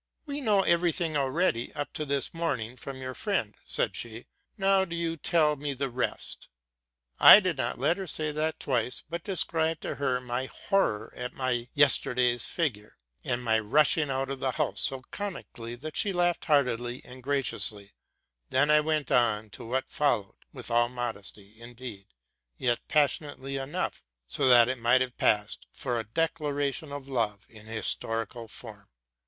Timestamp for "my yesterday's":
11.34-12.46